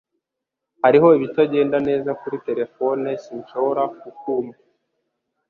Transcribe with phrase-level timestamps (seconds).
[0.83, 4.59] Hariho ibitagenda neza kuri terefone Sinshobora kukumva